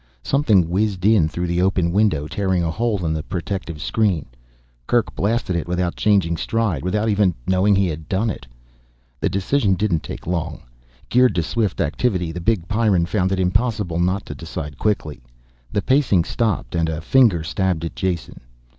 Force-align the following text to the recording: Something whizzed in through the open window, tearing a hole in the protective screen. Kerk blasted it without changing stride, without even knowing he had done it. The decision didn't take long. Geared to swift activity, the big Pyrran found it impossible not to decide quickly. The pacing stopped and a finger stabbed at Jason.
Something 0.23 0.67
whizzed 0.67 1.05
in 1.05 1.27
through 1.29 1.45
the 1.45 1.61
open 1.61 1.91
window, 1.91 2.27
tearing 2.27 2.63
a 2.63 2.71
hole 2.71 3.05
in 3.05 3.13
the 3.13 3.21
protective 3.21 3.79
screen. 3.79 4.25
Kerk 4.87 5.13
blasted 5.13 5.55
it 5.55 5.67
without 5.67 5.95
changing 5.95 6.37
stride, 6.37 6.83
without 6.83 7.07
even 7.07 7.35
knowing 7.45 7.75
he 7.75 7.85
had 7.85 8.09
done 8.09 8.31
it. 8.31 8.47
The 9.19 9.29
decision 9.29 9.75
didn't 9.75 10.01
take 10.01 10.25
long. 10.25 10.63
Geared 11.09 11.35
to 11.35 11.43
swift 11.43 11.79
activity, 11.79 12.31
the 12.31 12.41
big 12.41 12.67
Pyrran 12.67 13.05
found 13.05 13.31
it 13.31 13.39
impossible 13.39 13.99
not 13.99 14.25
to 14.25 14.33
decide 14.33 14.79
quickly. 14.79 15.21
The 15.71 15.83
pacing 15.83 16.23
stopped 16.23 16.73
and 16.73 16.89
a 16.89 16.99
finger 16.99 17.43
stabbed 17.43 17.85
at 17.85 17.95
Jason. 17.95 18.39